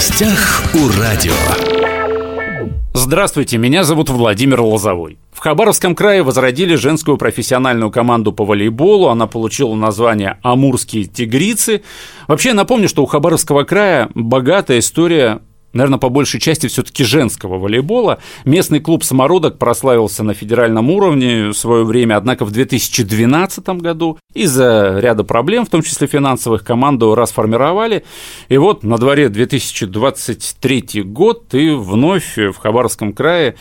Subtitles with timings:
[0.00, 1.34] гостях у радио.
[2.94, 5.18] Здравствуйте, меня зовут Владимир Лозовой.
[5.30, 9.08] В Хабаровском крае возродили женскую профессиональную команду по волейболу.
[9.08, 11.82] Она получила название «Амурские тигрицы».
[12.28, 15.42] Вообще, напомню, что у Хабаровского края богатая история
[15.72, 18.18] наверное, по большей части все-таки женского волейбола.
[18.44, 24.98] Местный клуб «Самородок» прославился на федеральном уровне в свое время, однако в 2012 году из-за
[25.00, 28.04] ряда проблем, в том числе финансовых, команду расформировали.
[28.48, 33.56] И вот на дворе 2023 год и вновь в Хабаровском крае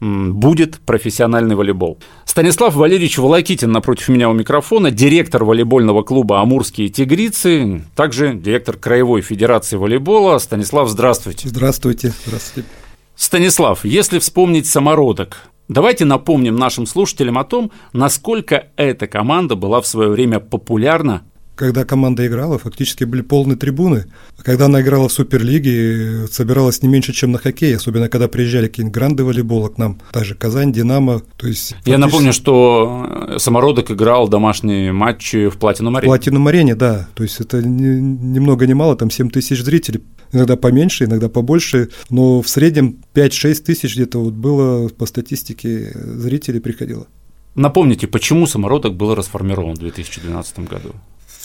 [0.00, 1.98] будет профессиональный волейбол.
[2.24, 9.22] Станислав Валерьевич Волокитин напротив меня у микрофона, директор волейбольного клуба «Амурские тигрицы», также директор Краевой
[9.22, 10.38] федерации волейбола.
[10.38, 11.48] Станислав, здравствуйте.
[11.48, 12.12] Здравствуйте.
[12.26, 12.68] Здравствуйте.
[13.14, 19.86] Станислав, если вспомнить самородок, давайте напомним нашим слушателям о том, насколько эта команда была в
[19.86, 21.22] свое время популярна
[21.56, 24.04] когда команда играла, фактически были полные трибуны.
[24.42, 28.94] Когда она играла в Суперлиге, собиралась не меньше, чем на хоккее, особенно когда приезжали какие-нибудь
[28.94, 31.22] гранды волейбола к нам, также Казань, Динамо.
[31.36, 31.90] То есть, фактически...
[31.90, 36.08] Я напомню, что Самородок играл домашние матчи в Платинум-арене.
[36.08, 37.08] В Платинум-арене, да.
[37.14, 40.02] То есть это ни, ни много ни мало, там 7 тысяч зрителей.
[40.32, 46.60] Иногда поменьше, иногда побольше, но в среднем 5-6 тысяч где-то вот было по статистике зрителей
[46.60, 47.06] приходило.
[47.54, 50.90] Напомните, почему самородок был расформирован в 2012 году?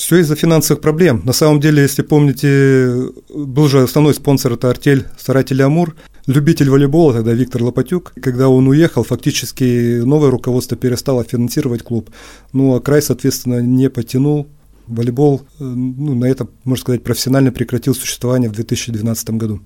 [0.01, 1.21] Все из-за финансовых проблем.
[1.25, 7.13] На самом деле, если помните, был же основной спонсор это артель старатель Амур, любитель волейбола,
[7.13, 8.11] тогда Виктор Лопатюк.
[8.19, 12.09] Когда он уехал, фактически новое руководство перестало финансировать клуб.
[12.51, 14.47] Ну, а край, соответственно, не потянул.
[14.87, 19.61] Волейбол, э, ну, на этом, можно сказать, профессионально прекратил существование в 2012 году.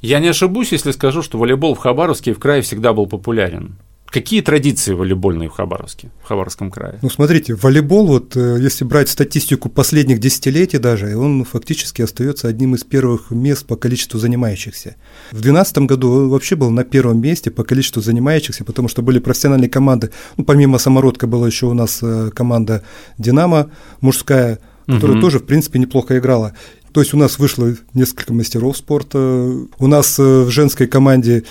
[0.00, 3.76] Я не ошибусь, если скажу, что волейбол в Хабаровске и в крае всегда был популярен.
[4.06, 6.98] Какие традиции волейбольные в Хабаровске, в Хабаровском крае?
[7.02, 12.74] Ну, смотрите, волейбол, вот э, если брать статистику последних десятилетий даже, он фактически остается одним
[12.74, 14.96] из первых мест по количеству занимающихся.
[15.30, 19.18] В 2012 году он вообще был на первом месте по количеству занимающихся, потому что были
[19.18, 20.10] профессиональные команды.
[20.36, 22.84] Ну, помимо самородка была еще у нас э, команда
[23.18, 25.20] «Динамо» мужская, которая угу.
[25.20, 26.54] тоже, в принципе, неплохо играла.
[26.92, 29.18] То есть у нас вышло несколько мастеров спорта.
[29.18, 31.44] У нас э, в женской команде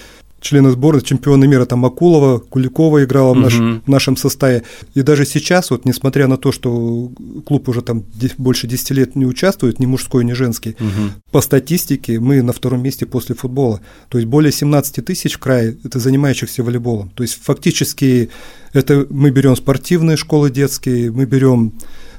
[0.46, 4.62] члены сборной, чемпионы мира, там Акулова, Куликова играла в, наш, в нашем составе.
[4.94, 7.12] И даже сейчас, вот несмотря на то, что
[7.46, 8.04] клуб уже там
[8.38, 11.14] больше 10 лет не участвует, ни мужской, ни женский, угу.
[11.32, 13.82] по статистике мы на втором месте после футбола.
[14.10, 17.10] То есть более 17 тысяч в крае это занимающихся волейболом.
[17.16, 18.30] То есть фактически
[18.74, 21.74] это мы берем спортивные школы детские, мы берем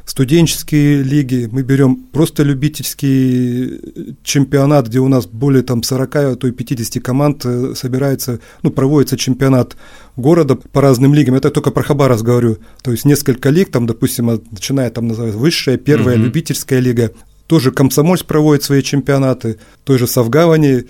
[0.06, 6.46] студенческие лиги, мы берем просто любительский чемпионат, где у нас более там 40, а то
[6.46, 9.76] и 50 команд э, собирается, ну, проводится чемпионат
[10.16, 11.34] города по разным лигам.
[11.34, 12.58] Это только про Хабаровск говорю.
[12.82, 16.24] То есть несколько лиг, там, допустим, начиная там называется высшая, первая, угу.
[16.24, 17.10] любительская лига.
[17.48, 20.84] Тоже Комсомольск проводит свои чемпионаты, той же Савгавани.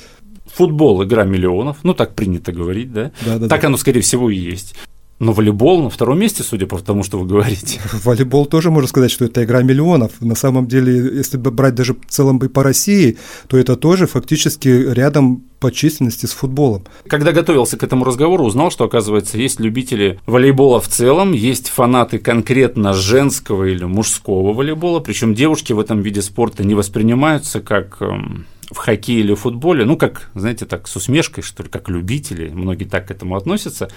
[0.47, 3.13] Футбол– игра миллионов, ну так принято говорить, да?
[3.25, 3.49] Да, да.
[3.49, 3.67] Так да.
[3.69, 4.75] оно, скорее всего, и есть.
[5.19, 7.81] Но волейбол на втором месте, судя по тому, что вы говорите.
[8.05, 10.21] Волейбол тоже можно сказать, что это игра миллионов.
[10.21, 13.17] На самом деле, если брать даже в целом по России,
[13.49, 16.85] то это тоже фактически рядом по численности с футболом.
[17.09, 22.19] Когда готовился к этому разговору, узнал, что, оказывается, есть любители волейбола в целом, есть фанаты
[22.19, 28.45] конкретно женского или мужского волейбола, причем девушки в этом виде спорта не воспринимаются как эм,
[28.71, 32.49] в хоккее или в футболе, ну, как, знаете, так, с усмешкой, что ли, как любители,
[32.49, 33.89] многие так к этому относятся,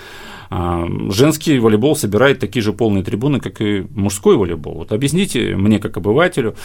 [0.49, 4.75] а, женский волейбол собирает такие же полные трибуны, как и мужской волейбол.
[4.75, 6.55] Вот объясните мне, как обывателю,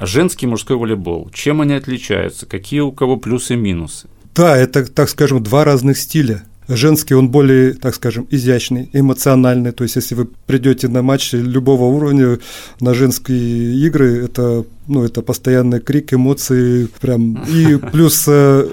[0.00, 4.08] женский и мужской волейбол, чем они отличаются, какие у кого плюсы и минусы?
[4.34, 6.44] Да, это, так скажем, два разных стиля.
[6.68, 9.72] Женский, он более, так скажем, изящный, эмоциональный.
[9.72, 12.38] То есть, если вы придете на матч любого уровня,
[12.80, 17.44] на женские игры, это, ну, это постоянный крик, эмоции, прям.
[17.48, 18.68] И плюс э,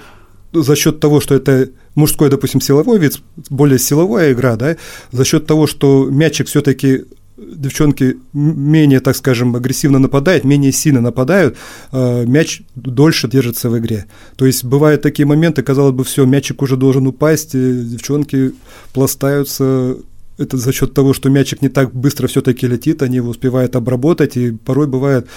[0.53, 4.77] за счет того, что это мужской, допустим, силовой вид, более силовая игра, да,
[5.11, 7.05] за счет того, что мячик все-таки
[7.37, 11.57] девчонки менее, так скажем, агрессивно нападают, менее сильно нападают,
[11.91, 14.05] э, мяч дольше держится в игре.
[14.35, 18.53] То есть бывают такие моменты, казалось бы, все, мячик уже должен упасть, девчонки
[18.93, 19.97] пластаются,
[20.37, 24.37] это за счет того, что мячик не так быстро все-таки летит, они его успевают обработать,
[24.37, 25.27] и порой бывает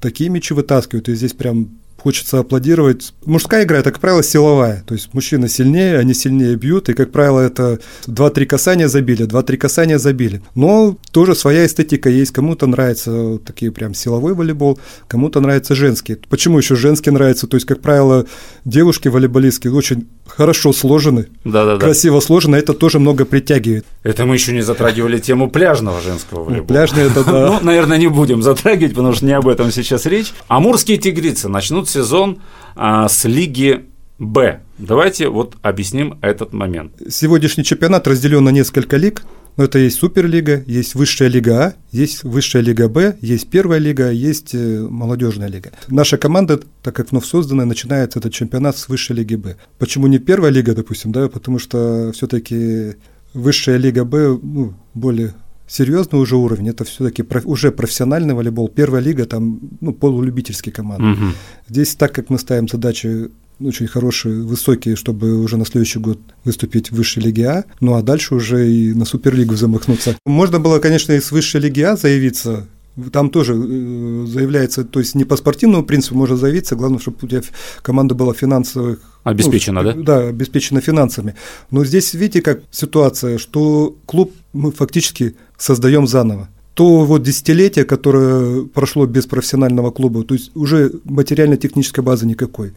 [0.00, 1.70] такие мячи вытаскивают, и здесь прям
[2.04, 3.14] хочется аплодировать.
[3.24, 4.84] Мужская игра– это, как правило, силовая.
[4.86, 9.56] То есть мужчина сильнее, они сильнее бьют, и, как правило, это 2-3 касания забили, 2-3
[9.56, 10.42] касания забили.
[10.54, 12.32] Но тоже своя эстетика есть.
[12.32, 14.78] Кому-то нравится такие прям силовой волейбол,
[15.08, 16.16] кому-то нравится женский.
[16.28, 17.46] Почему еще женский нравится?
[17.46, 18.26] То есть, как правило,
[18.66, 23.84] девушки волейболистки очень хорошо сложены, да, да, красиво сложены, это тоже много притягивает.
[24.02, 26.60] Это мы еще не затрагивали тему пляжного женского волейбола.
[26.60, 27.46] Ну, пляжный это да.
[27.54, 30.32] Ну, наверное, не будем затрагивать, потому что не об этом сейчас речь.
[30.48, 32.40] Амурские тигрицы начнут сезон
[32.74, 33.84] а, с лиги
[34.18, 34.60] Б.
[34.78, 36.92] Давайте вот объясним этот момент.
[37.08, 39.22] Сегодняшний чемпионат разделен на несколько лиг.
[39.56, 44.10] Но это есть Суперлига, есть Высшая лига А, есть Высшая лига Б, есть Первая лига,
[44.10, 45.70] есть э, Молодежная лига.
[45.88, 49.56] Наша команда, так как вновь созданная, начинает этот чемпионат с Высшей лиги Б.
[49.78, 51.28] Почему не Первая лига, допустим, да?
[51.28, 52.96] Потому что все-таки
[53.32, 55.34] Высшая лига Б ну, более
[55.66, 58.68] серьезный уже уровень, это все-таки проф, уже профессиональный волейбол.
[58.68, 61.12] Первая лига там ну, полулюбительские команды.
[61.12, 61.32] Угу.
[61.68, 63.30] Здесь, так как мы ставим задачи
[63.64, 68.02] очень хорошие, высокие, чтобы уже на следующий год выступить в высшей лиге А, ну а
[68.02, 70.16] дальше уже и на Суперлигу замахнуться.
[70.26, 72.66] Можно было, конечно, и с высшей лиги А заявиться,
[73.12, 77.26] там тоже э, заявляется, то есть не по спортивному принципу можно заявиться, главное, чтобы у
[77.26, 77.42] тебя
[77.82, 80.02] команда была финансовых Обеспечена, ну, да?
[80.02, 81.34] Да, обеспечена финансами.
[81.70, 88.64] Но здесь видите, как ситуация, что клуб мы фактически создаем заново то вот десятилетие, которое
[88.64, 92.72] прошло без профессионального клуба, то есть уже материально-технической базы никакой.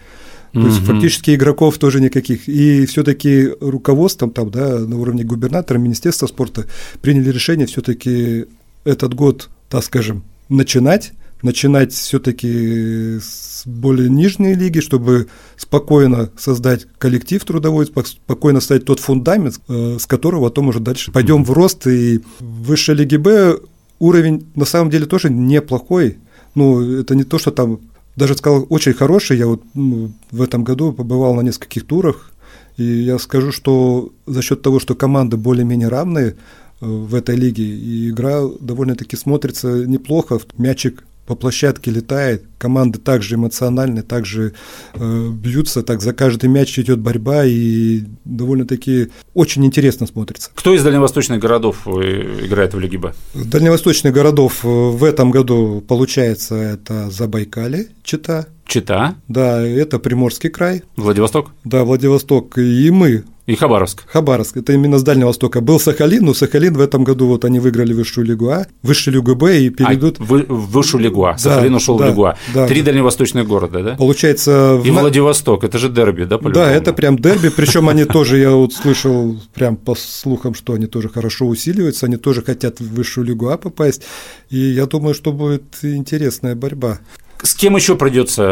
[0.62, 2.48] То есть фактически игроков тоже никаких.
[2.48, 6.66] И все-таки руководством там, да, на уровне губернатора, Министерства спорта
[7.02, 8.46] приняли решение все-таки
[8.84, 11.14] этот год, так скажем, начинать
[11.44, 19.60] начинать все-таки с более нижней лиги, чтобы спокойно создать коллектив трудовой, спокойно создать тот фундамент,
[19.68, 21.86] э, с которого потом уже дальше пойдем в рост.
[21.88, 23.60] И в высшей лиге Б
[24.00, 26.18] уровень на самом деле тоже неплохой.
[26.56, 27.82] Ну, это не то, что там
[28.18, 29.38] даже сказал, очень хороший.
[29.38, 32.32] Я вот ну, в этом году побывал на нескольких турах,
[32.76, 36.36] и я скажу, что за счет того, что команды более-менее равные э,
[36.82, 44.02] в этой лиге, и игра довольно-таки смотрится неплохо, мячик по площадке летает, команды также эмоциональны,
[44.02, 44.54] также
[44.94, 50.50] э, бьются, так за каждый мяч идет борьба и довольно-таки очень интересно смотрится.
[50.56, 53.14] Кто из дальневосточных городов э, играет в Лиге Б?
[53.36, 58.48] Дальневосточных городов э, в этом году получается это Забайкалье, Чита.
[58.66, 59.16] Чита?
[59.28, 60.84] Да, это Приморский край.
[60.96, 61.52] Владивосток?
[61.66, 62.58] Да, Владивосток.
[62.58, 64.04] И мы и Хабаровск.
[64.08, 64.58] Хабаровск.
[64.58, 65.62] Это именно с Дальнего Востока.
[65.62, 69.36] Был Сахалин, но Сахалин в этом году вот они выиграли высшую лигу А, высшую лигу
[69.36, 70.18] Б и перейдут...
[70.20, 71.38] А, в, в высшую лигу А.
[71.38, 72.38] Сахалин да, ушел да, в лигу А.
[72.54, 72.88] Да, Три да.
[72.88, 73.96] дальневосточных города, да?
[73.96, 74.82] Получается...
[74.84, 74.94] И в...
[74.94, 75.64] Владивосток.
[75.64, 77.48] Это же дерби, да, по Да, это прям дерби.
[77.48, 82.18] Причем они тоже, я вот слышал прям по слухам, что они тоже хорошо усиливаются, они
[82.18, 84.04] тоже хотят в высшую лигу А попасть.
[84.50, 87.00] И я думаю, что будет интересная борьба.
[87.42, 88.44] С кем еще придется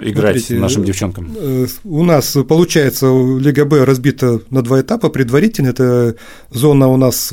[0.00, 1.34] э, играть Смотрите, нашим девчонкам?
[1.36, 5.08] Э, у нас получается Лига Б разбита на два этапа.
[5.08, 6.16] Предварительно это
[6.50, 7.32] зона у нас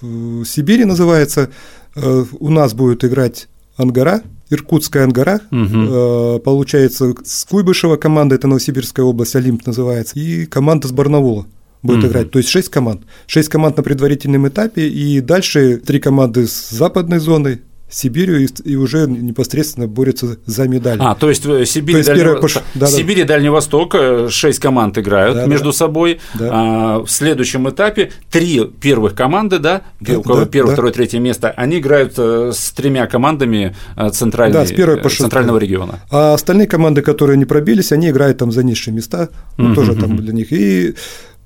[0.00, 1.50] в Сибири называется.
[1.94, 6.40] Э, у нас будет играть Ангара, Иркутская Ангара, угу.
[6.40, 11.46] получается, с Куйбышева команда, это Новосибирская область, Олимп называется, и команда с Барнаула
[11.82, 12.08] будет угу.
[12.08, 12.30] играть.
[12.30, 13.02] То есть шесть команд.
[13.26, 17.60] шесть команд на предварительном этапе, и дальше три команды с западной зоны,
[17.90, 20.98] Сибирью и, и уже непосредственно борются за медаль.
[21.00, 22.24] А, то есть э, Сибирь, то есть Дальний...
[22.24, 22.50] первое...
[22.74, 23.22] да, Сибирь да.
[23.22, 25.76] и Дальний Восток, э, шесть команд играют да, между да.
[25.76, 26.20] собой.
[26.34, 26.48] Да.
[26.50, 30.74] А, в следующем этапе три первых команды, да, да у кого да, первое, да.
[30.74, 33.74] второе, третье место, они играют э, с тремя командами
[34.12, 36.00] центральной, да, с первой по центрального региона.
[36.10, 40.16] А остальные команды, которые не пробились, они играют там за низшие места, ну, тоже там
[40.16, 40.52] для них.
[40.52, 40.94] И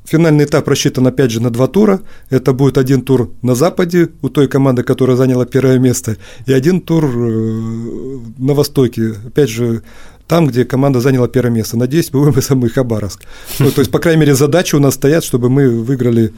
[0.05, 2.01] Финальный этап рассчитан опять же на два тура.
[2.29, 6.81] Это будет один тур на западе у той команды, которая заняла первое место, и один
[6.83, 9.15] тур э, на востоке.
[9.27, 9.83] Опять же,
[10.27, 11.78] там, где команда заняла первое место.
[11.78, 13.23] Надеюсь, мы будем самый Хабаровск.
[13.59, 16.33] Ну, то есть, по крайней мере, задачи у нас стоят, чтобы мы выиграли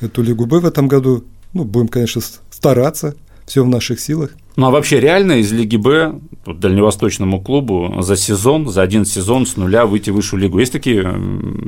[0.00, 1.24] эту Лигу Б в этом году.
[1.52, 2.20] Ну, будем, конечно,
[2.50, 3.14] стараться,
[3.46, 4.30] все в наших силах.
[4.56, 6.14] Ну а вообще реально из Лиги Б
[6.46, 10.58] дальневосточному клубу за сезон, за один сезон с нуля выйти в высшую лигу?
[10.58, 11.02] Есть такие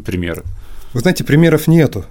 [0.05, 0.43] примеры?
[0.95, 2.05] Вы знаете, примеров нету.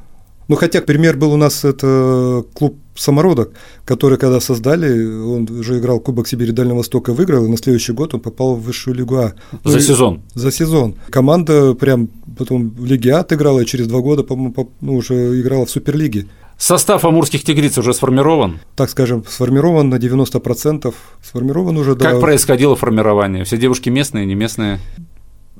[0.50, 3.52] Ну, хотя пример был у нас, это клуб «Самородок»,
[3.86, 8.14] который, когда создали, он уже играл Кубок Сибири Дальнего Востока, выиграл, и на следующий год
[8.14, 9.34] он попал в высшую лигу А.
[9.64, 10.22] За ну, сезон?
[10.36, 10.96] За сезон.
[11.10, 15.66] Команда прям потом в Лиге А отыграла, и через два года, по-моему, ну, уже играла
[15.66, 16.28] в Суперлиге.
[16.58, 18.60] Состав амурских тигриц уже сформирован?
[18.76, 20.94] Так скажем, сформирован на 90%.
[21.24, 22.12] Сформирован уже, да.
[22.12, 23.44] Как происходило формирование?
[23.44, 24.80] Все девушки местные, не местные?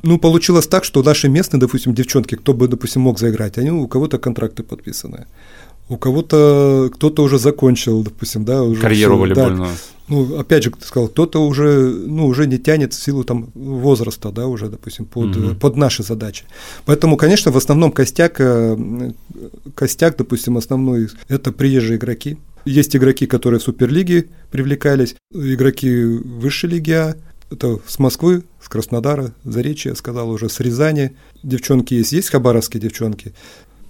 [0.04, 3.88] Ну, получилось так, что наши местные, допустим, девчонки, кто бы, допустим, мог заиграть, они у
[3.88, 5.26] кого-то контракты подписаны.
[5.90, 9.70] У кого-то кто-то уже закончил, допустим, да, уже карьеру волейбольную.
[9.70, 13.50] Да, ну, опять же, ты сказал, кто-то уже, ну, уже не тянет в силу там
[13.54, 15.56] возраста, да, уже, допустим, под, угу.
[15.56, 16.46] под наши задачи.
[16.86, 19.12] Поэтому, конечно, в основном костяк, э,
[19.76, 22.38] костяк, допустим, основной это приезжие игроки.
[22.66, 27.16] Есть игроки, которые в Суперлиге привлекались, игроки высшей лиги А,
[27.54, 31.16] это с Москвы, с Краснодара, Заречья, я сказал уже, с Рязани.
[31.44, 33.34] Девчонки есть, есть хабаровские девчонки.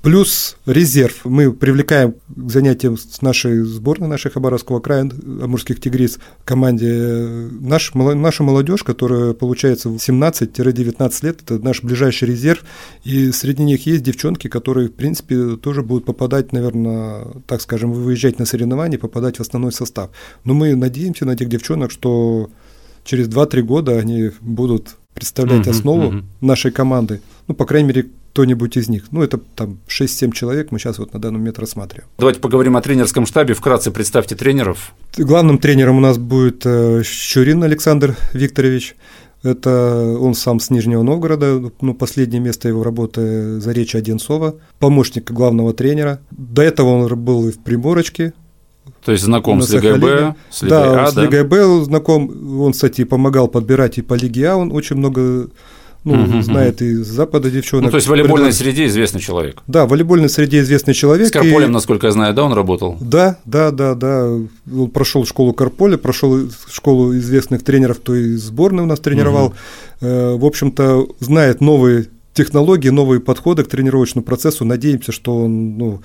[0.03, 1.21] Плюс резерв.
[1.23, 5.09] Мы привлекаем к занятиям с нашей сборной, нашей Хабаровского края,
[5.41, 12.65] Амурских тигриц, команде наш, нашу молодежь, которая получается 17-19 лет, это наш ближайший резерв,
[13.05, 18.39] и среди них есть девчонки, которые, в принципе, тоже будут попадать, наверное, так скажем, выезжать
[18.39, 20.09] на соревнования, попадать в основной состав.
[20.43, 22.49] Но мы надеемся на этих девчонок, что
[23.03, 26.23] через 2-3 года они будут представлять uh-huh, основу uh-huh.
[26.41, 27.21] нашей команды.
[27.47, 29.05] Ну, по крайней мере, кто-нибудь из них.
[29.11, 32.09] Ну, это там 6-7 человек мы сейчас вот на данный момент рассматриваем.
[32.17, 33.53] Давайте поговорим о тренерском штабе.
[33.53, 34.93] Вкратце представьте тренеров.
[35.17, 38.95] Главным тренером у нас будет э, Щурин Александр Викторович.
[39.43, 45.29] Это он сам с Нижнего Новгорода, ну, последнее место его работы за речь Одинцова, помощник
[45.31, 46.21] главного тренера.
[46.31, 48.33] До этого он был и в Приморочке,
[49.05, 52.71] то есть знаком с Лигой Б, с Лигой да, А, с Лигой Б знаком, он,
[52.73, 55.49] кстати, помогал подбирать и по Лиге А, он очень много
[56.03, 57.85] ну, угу, знает и с Запада девчонок.
[57.85, 58.57] Ну, то есть в волейбольной Пред...
[58.57, 59.61] среде известный человек.
[59.67, 61.27] Да, в волейбольной среде известный человек.
[61.27, 61.73] С Карполем, и...
[61.73, 62.97] насколько я знаю, да, он работал?
[62.99, 64.25] Да, да, да, да.
[64.25, 69.53] Он прошел школу Карполя, прошел школу известных тренеров, то и сборной у нас тренировал.
[70.01, 70.37] Угу.
[70.37, 74.65] В общем-то, знает новые технологии, новые подходы к тренировочному процессу.
[74.65, 76.01] Надеемся, что он ну,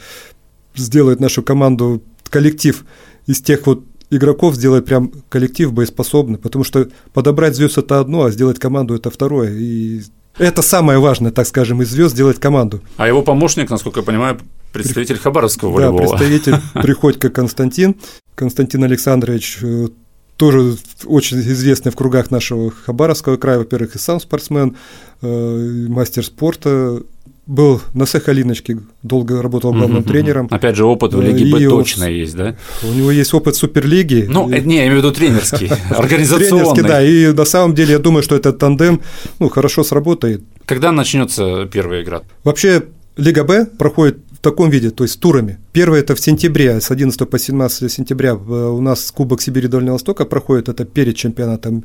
[0.77, 2.85] сделает нашу команду, коллектив
[3.27, 8.31] из тех вот игроков сделать прям коллектив боеспособный, потому что подобрать звезд это одно, а
[8.31, 9.53] сделать команду это второе.
[9.53, 10.03] И
[10.39, 12.81] это самое важное, так скажем, из звезд сделать команду.
[12.97, 14.39] А его помощник, насколько я понимаю,
[14.73, 16.03] представитель Хабаровского волейбола.
[16.03, 17.97] Да, представитель Приходько Константин.
[18.35, 19.89] Константин Александрович э,
[20.37, 24.77] тоже очень известный в кругах нашего Хабаровского края, во-первых, и сам спортсмен,
[25.21, 27.03] э, мастер спорта,
[27.49, 30.49] был на Сахалиночке, долго работал главным uh-huh, тренером.
[30.51, 32.57] Опять же, опыт в Лиге Б точно есть, да?
[32.83, 34.27] У него есть опыт Суперлиги.
[34.29, 34.61] Ну, и...
[34.61, 36.75] не, я имею в виду тренерский, организационный.
[36.75, 39.01] Тренерский, да, и на самом деле я думаю, что этот тандем
[39.39, 40.43] ну, хорошо сработает.
[40.67, 42.21] Когда начнется первая игра?
[42.45, 42.85] Вообще,
[43.17, 45.59] Лига Б проходит в таком виде, то есть турами.
[45.73, 50.27] Первое это в сентябре, с 11 по 17 сентября у нас Кубок Сибири Дальнего Востока
[50.27, 51.85] проходит, это перед чемпионатом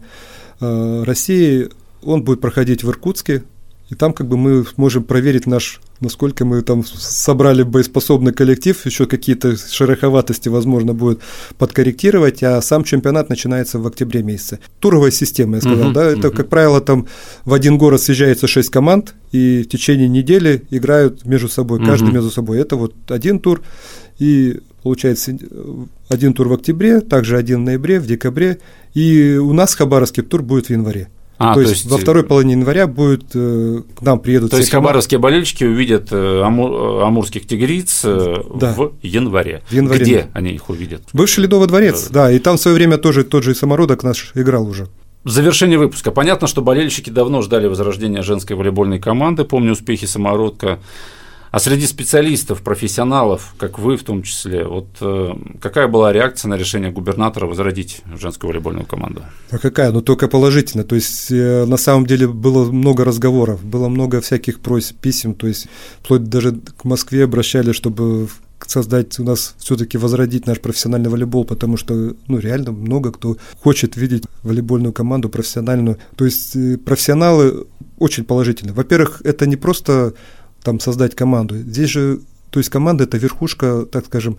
[0.59, 1.69] э, России.
[2.03, 3.43] Он будет проходить в Иркутске,
[3.93, 9.05] и там как бы мы можем проверить наш, насколько мы там собрали боеспособный коллектив, еще
[9.05, 11.19] какие-то шероховатости, возможно, будет
[11.59, 14.59] подкорректировать, а сам чемпионат начинается в октябре месяце.
[14.79, 16.35] Туровая система, я сказал, uh-huh, да, это, uh-huh.
[16.35, 17.05] как правило, там
[17.45, 21.85] в один город съезжается 6 команд, и в течение недели играют между собой, uh-huh.
[21.85, 22.59] каждый между собой.
[22.59, 23.61] Это вот один тур,
[24.17, 25.37] и получается
[26.09, 28.57] один тур в октябре, также один в ноябре, в декабре,
[28.95, 31.09] и у нас хабаровский тур будет в январе.
[31.37, 34.51] А, то, то есть, есть во второй половине января будет э, к нам приедут.
[34.51, 38.73] То есть хабаровские болельщики увидят э, амур, э, амурских тигриц да.
[38.73, 39.61] в январе.
[39.67, 39.99] В январе.
[39.99, 41.01] Где они их увидят?
[41.11, 42.27] Бывший Ледовый дворец, да.
[42.27, 44.87] да, и там в свое время тоже тот же самородок наш играл уже.
[45.25, 46.11] Завершение выпуска.
[46.11, 49.45] Понятно, что болельщики давно ждали возрождения женской волейбольной команды.
[49.45, 50.79] Помню успехи самородка.
[51.53, 56.55] А среди специалистов, профессионалов, как вы в том числе, вот э, какая была реакция на
[56.55, 59.21] решение губернатора возродить женскую волейбольную команду?
[59.51, 59.91] А какая?
[59.91, 60.83] Ну только положительно.
[60.83, 65.45] То есть э, на самом деле было много разговоров, было много всяких просьб, писем, то
[65.45, 65.67] есть
[66.01, 68.29] вплоть даже к Москве обращали, чтобы
[68.65, 73.95] создать у нас все-таки возродить наш профессиональный волейбол, потому что ну реально много кто хочет
[73.95, 75.99] видеть волейбольную команду профессиональную.
[76.15, 77.67] То есть э, профессионалы
[77.99, 78.73] очень положительны.
[78.73, 80.15] Во-первых, это не просто
[80.63, 81.57] там создать команду.
[81.57, 84.37] Здесь же, то есть команда это верхушка, так скажем,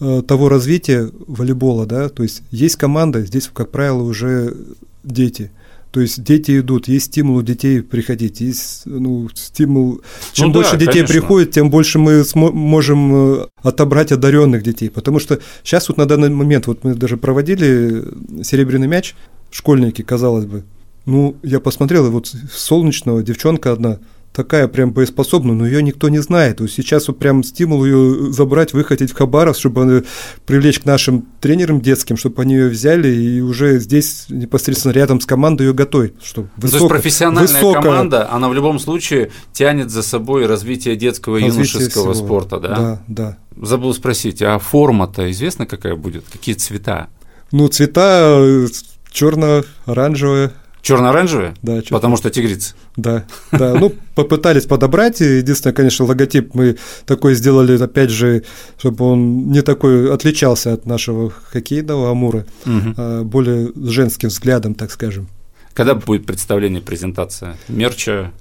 [0.00, 4.56] э, того развития волейбола, да, то есть есть команда, здесь, как правило, уже
[5.04, 5.50] дети.
[5.90, 10.02] То есть дети идут, есть стимул у детей приходить, есть ну, стимул.
[10.32, 11.14] Чем ну, больше да, детей конечно.
[11.14, 14.90] приходит, тем больше мы можем э, отобрать одаренных детей.
[14.90, 18.04] Потому что сейчас вот на данный момент, вот мы даже проводили
[18.42, 19.14] серебряный мяч,
[19.50, 20.64] школьники, казалось бы.
[21.06, 23.98] Ну, я посмотрел, вот солнечного девчонка одна–
[24.38, 26.60] такая прям боеспособная, но ее никто не знает.
[26.70, 30.04] Сейчас вот прям стимул ее забрать, выходить в Хабаров, чтобы
[30.46, 35.26] привлечь к нашим тренерам детским, чтобы они ее взяли и уже здесь непосредственно рядом с
[35.26, 36.14] командой ее готовить.
[36.22, 37.82] Что высоко, То есть профессиональная высоко...
[37.82, 42.14] команда, она в любом случае тянет за собой развитие детского и юношеского всего.
[42.14, 42.76] спорта, да?
[42.76, 43.38] Да, да.
[43.60, 46.24] Забыл спросить, а форма-то известна какая будет?
[46.30, 47.08] Какие цвета?
[47.50, 48.68] Ну, цвета э,
[49.10, 50.52] черно-оранжевая,
[50.88, 51.54] Черно-оранжевые?
[51.60, 51.98] Да, черно.
[51.98, 52.74] Потому что тигрица.
[52.96, 53.74] Да, да.
[53.74, 55.20] Ну, попытались подобрать.
[55.20, 58.44] Единственное, конечно, логотип мы такой сделали, опять же,
[58.78, 62.94] чтобы он не такой отличался от нашего хоккейного Амура, угу.
[62.96, 65.28] а более женским взглядом, так скажем.
[65.74, 68.32] Когда будет представление, презентация мерча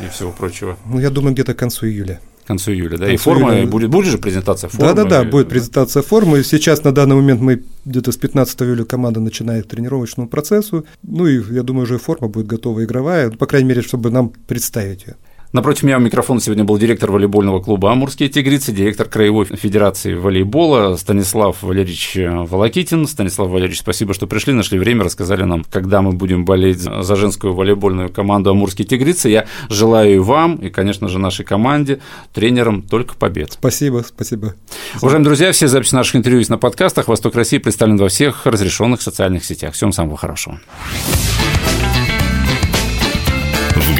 [0.00, 0.78] и всего прочего?
[0.86, 2.20] Ну, я думаю, где-то к концу июля.
[2.48, 3.12] Концу июля, да?
[3.12, 3.66] И форма июля.
[3.68, 4.94] будет, будет же презентация формы?
[4.94, 6.42] Да-да-да, будет презентация формы.
[6.42, 10.84] Сейчас на данный момент мы где-то с 15 июля команда начинает к тренировочному процессу.
[11.02, 15.06] Ну и я думаю, уже форма будет готова игровая, по крайней мере, чтобы нам представить
[15.06, 15.16] ее.
[15.50, 20.96] Напротив меня у микрофона сегодня был директор волейбольного клуба «Амурские тигрицы», директор Краевой федерации волейбола
[20.96, 23.06] Станислав Валерьевич Волокитин.
[23.06, 27.54] Станислав Валерьевич, спасибо, что пришли, нашли время, рассказали нам, когда мы будем болеть за женскую
[27.54, 29.30] волейбольную команду «Амурские тигрицы».
[29.30, 32.00] Я желаю и вам, и, конечно же, нашей команде,
[32.34, 33.52] тренерам только побед.
[33.52, 34.54] Спасибо, спасибо.
[35.00, 37.08] Уважаемые друзья, все записи наших интервью есть на подкастах.
[37.08, 39.72] «Восток России» представлен во всех разрешенных социальных сетях.
[39.72, 40.60] Всем самого хорошего.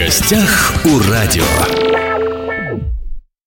[0.09, 2.18] Гостях у радио.